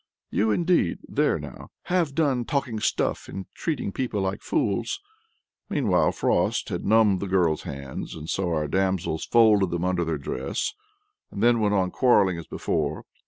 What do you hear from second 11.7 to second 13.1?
on quarrelling as before.